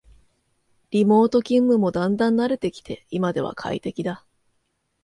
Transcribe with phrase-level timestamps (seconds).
[0.89, 4.25] リモート勤務もだんだん慣れてきて今では快適だ